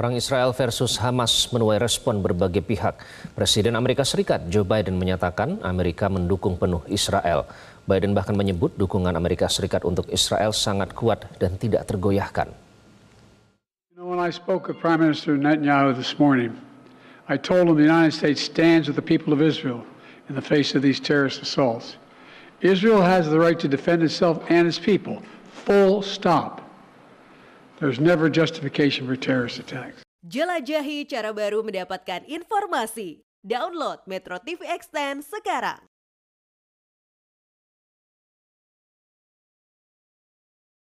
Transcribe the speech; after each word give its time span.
Perang 0.00 0.16
Israel 0.16 0.56
versus 0.56 0.96
Hamas 0.96 1.52
menuai 1.52 1.76
respon 1.76 2.24
berbagai 2.24 2.64
pihak. 2.64 3.04
Presiden 3.36 3.76
Amerika 3.76 4.00
Serikat 4.00 4.48
Joe 4.48 4.64
Biden 4.64 4.96
menyatakan 4.96 5.60
Amerika 5.60 6.08
mendukung 6.08 6.56
penuh 6.56 6.80
Israel. 6.88 7.44
Biden 7.84 8.16
bahkan 8.16 8.32
menyebut 8.32 8.72
dukungan 8.80 9.12
Amerika 9.12 9.44
Serikat 9.44 9.84
untuk 9.84 10.08
Israel 10.08 10.56
sangat 10.56 10.96
kuat 10.96 11.28
dan 11.36 11.60
tidak 11.60 11.84
tergoyahkan. 11.84 12.48
You 13.92 14.00
know, 14.00 14.08
when 14.08 14.16
I 14.16 14.32
spoke 14.32 14.72
with 14.72 14.80
Prime 14.80 15.04
Minister 15.04 15.36
Netanyahu 15.36 15.92
this 15.92 16.16
morning, 16.16 16.56
I 17.28 17.36
told 17.36 17.68
him 17.68 17.76
the 17.76 17.84
United 17.84 18.16
States 18.16 18.40
stands 18.40 18.88
with 18.88 18.96
the 18.96 19.04
people 19.04 19.36
of 19.36 19.44
Israel 19.44 19.84
in 20.32 20.34
the 20.34 20.40
face 20.40 20.72
of 20.72 20.80
these 20.80 20.96
terrorist 20.96 21.44
assaults. 21.44 22.00
Israel 22.64 23.04
has 23.04 23.28
the 23.28 23.36
right 23.36 23.60
to 23.60 23.68
defend 23.68 24.00
itself 24.00 24.40
and 24.48 24.64
its 24.64 24.80
people. 24.80 25.20
Full 25.68 26.00
stop. 26.00 26.59
There's 27.80 27.96
never 27.96 28.28
justification 28.28 29.08
for 29.08 29.16
terrorist 29.16 29.56
attacks. 29.56 30.04
Jelajahi 30.28 31.08
cara 31.08 31.32
baru 31.32 31.64
mendapatkan 31.64 32.28
informasi. 32.28 33.24
Download 33.40 34.04
Metro 34.04 34.36
TV 34.36 34.68
Extend 34.68 35.24
sekarang. 35.24 35.89